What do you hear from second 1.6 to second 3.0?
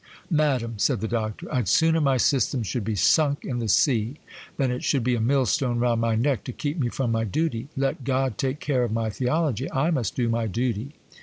sooner my system should be